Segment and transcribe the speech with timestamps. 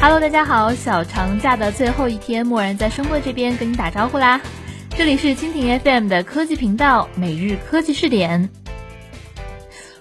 [0.00, 4.40] Hello，大家好，小长假的最后一天，默然在声波这边跟你打招呼啦。
[4.90, 8.48] 这里是蜻蜓 FM 的科技频道，每日科技试点。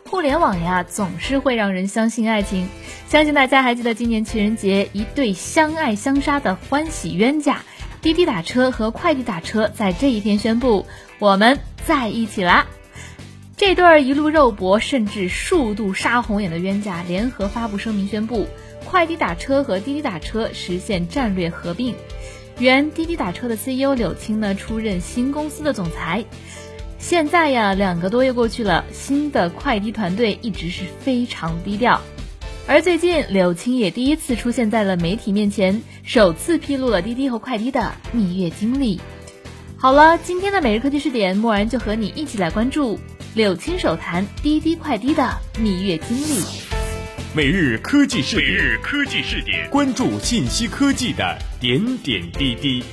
[0.07, 2.69] 互联网呀，总是会让人相信爱情。
[3.09, 7.63] 相信大家还记得今年情人节，一对相爱相杀的欢喜冤家，
[7.99, 10.85] 滴滴打车和快递打车在这一天宣布
[11.17, 11.57] 我们
[11.87, 12.67] 在一起啦。
[13.57, 18.47] 这对儿一路肉搏，甚至数度杀红眼的冤家联合发布声明宣布，
[18.85, 21.95] 快滴打车和滴滴打车实现战略合并。
[22.59, 26.23] 原滴滴打车的 CEO 柳青呢出任新公司的总裁。
[26.99, 31.99] 现在呀，两个多月过去了，新的快滴团队一直是非常低调。
[32.67, 38.99] 而最近，柳青也第一次出现在了媒体面前，首次披露了滴滴和快滴的蜜月经历。
[39.77, 42.99] 好了，今天的每日科技视点，默然就和你一起来关注
[43.37, 45.23] 柳青手谈滴滴快滴的
[45.59, 46.43] 蜜月经历。
[47.35, 52.83] 每日科技视点，每日科技视点，关注信息科技的点点滴滴。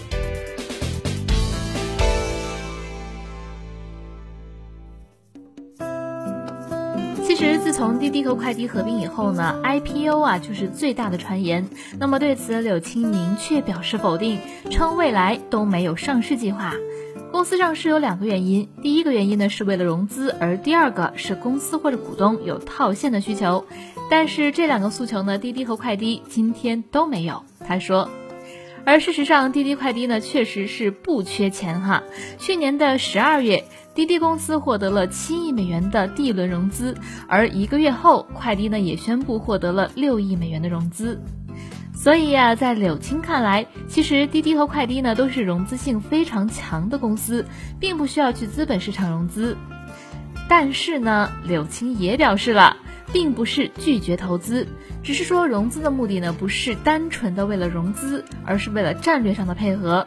[7.26, 11.66] 其实，自从滴滴和快滴合并以后呢，IPO 啊就是最大的传言。
[11.98, 14.38] 那么对此，柳青明确表示否定，
[14.70, 16.74] 称未来都没有上市计划。
[17.34, 23.66] 公司上市有两个原因，第一个原因呢是为了融资，而第二个是公司或者股东有套现的需求。
[24.08, 27.42] 但是这两个诉求呢，滴滴和快滴今天都没有。
[27.66, 28.08] 他说，
[28.84, 32.04] 而事实上，滴滴快滴呢确实是不缺钱哈。
[32.38, 33.64] 去年的十二月，
[33.96, 36.96] 滴滴公司获得了七亿美元的 D 轮融资，
[37.26, 41.20] 而一个月后，快滴呢也宣布获得了六亿美元的融资。
[42.04, 47.46] 所以呀，在柳青看来，其实滴滴和快滴呢都是融资性非常强的公司，
[47.80, 49.56] 并不需要去资本市场融资。
[50.46, 52.76] 但是呢，柳青也表示了，
[53.10, 54.66] 并不是拒绝投资，
[55.02, 60.06] 只是说融资的目的呢不是单纯的为了融资，而是为了战略上的配合。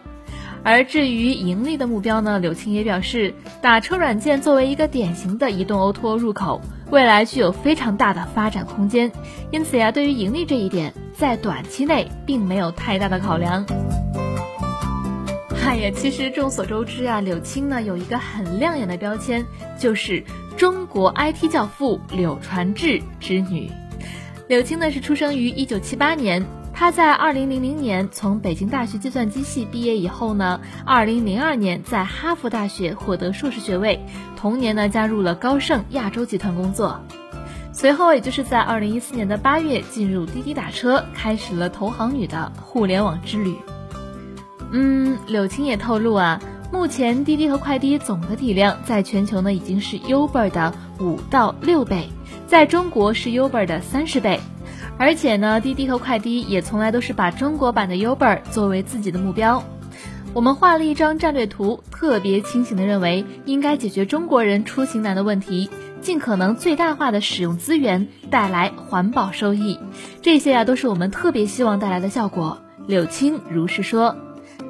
[0.61, 9.11] 而至于盈利的目标呢，柳青也表示，打车软件作为一个典型的移动 O2O 入口，未来具有非常大的发展空间。
[9.51, 13.65] 因此呀，对于盈利这一点，在短期内并没有太大的考量。
[15.65, 19.45] 哎呀，其实众所周知啊，柳青呢有一个很亮眼的标签，
[19.77, 20.23] 就是
[20.55, 23.69] 中国 IT 教父柳传志之女。
[24.47, 26.45] 柳青呢是出生于一九七八年。
[26.79, 34.05] 他在二零零零年从北京大学计算机系毕业以后呢，二零零二年在哈佛大学获得硕士学位，
[34.35, 36.99] 同年呢加入了高盛亚洲集团工作，
[37.73, 43.55] 随后也就是在二零一四年的八月进入滴滴打车，开始了投行女的互联网之旅。
[44.71, 46.39] 嗯，柳青也透露啊，
[46.71, 52.07] 目前滴滴和快滴总的体量在全球呢已经是 Uber 的五到六倍，
[52.45, 54.39] 在中国是 Uber 的三十倍。
[54.99, 59.63] 而且呢，滴滴和快滴也从来都是把中国版的 Uber 作为自己的目标。
[60.33, 65.69] 我们画了一张战略图，特别清醒的认为应该解决中国人出行难的问题，
[66.01, 69.79] 尽可能最大化的使用资源，带来环保收益。
[70.21, 72.59] 这些啊，都是我们特别希望带来的效果。
[72.87, 74.15] 柳青如是说。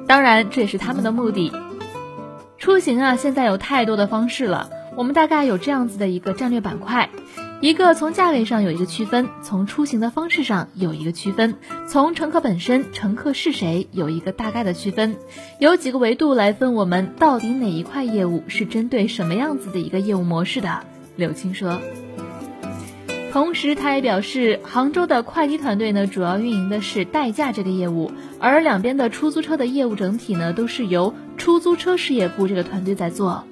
[0.06, 1.52] 当然，这也是他们的目的。
[2.56, 7.10] 出行啊，现在有太多的方式了，我们大概有这样子的一个战略板块。
[7.60, 11.56] 一个从价位上有一个区分，从出行的方式上有一个区分，
[11.88, 15.16] 从乘客本身，乘客是谁有一个大概的区分，
[15.58, 20.84] 有几个维度来分我们到底哪一块业务是针对什么样子的一个业务模式的。
[21.16, 21.80] 柳青说，
[23.32, 33.44] 同时他也表示，杭州的快滴团队呢，主要运营的是代驾这个业务，而两边的出租车的业务整体呢，都是由出租车事业部这个团队在做。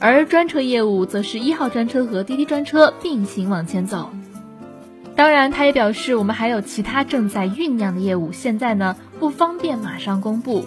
[0.00, 4.10] 而专车业务则是一号专车和滴滴专车并行往前走。
[5.16, 10.64] 当然，他也表示，我们还有其他正在酝酿的业务，现在呢不方便马上公布。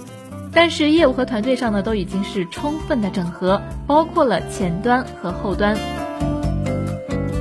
[0.53, 5.77] 但是业务和团队上呢都已经是充分的整合，包括了前端和后端。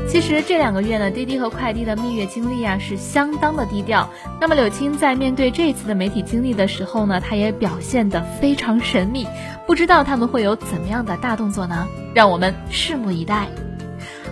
[0.08, 4.08] 其实这两个月呢，滴滴和快递的蜜月经历啊是相当的低调。
[4.40, 9.26] 那么柳青在面对这次的媒体经历的时候呢，他也表现得非常神秘，
[9.66, 11.86] 不知道他们会有怎么样的大动作呢？
[12.14, 13.48] 让我们拭目以待。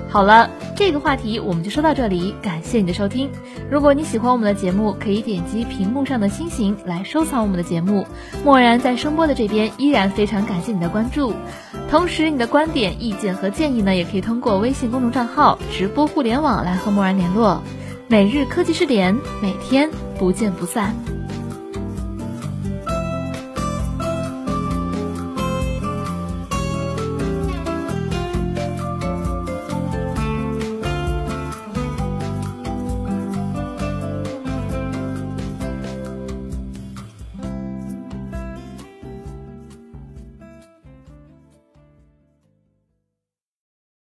[0.09, 3.31] 好了，这个话题我们就说到这里，感谢你的收听。
[3.71, 8.05] 如果你喜欢我们的节目，可以点击屏幕上的星星来收藏我们的节目。
[8.45, 11.33] 默然在声波的这边依然非常感谢你的关注，
[11.89, 17.63] 同时你的观点、意见和建议呢，也可以通过微信公众账号“直播互联网”来和默然联络。
[18.09, 19.89] 每日科技视点，每天
[20.19, 20.95] 不见不散。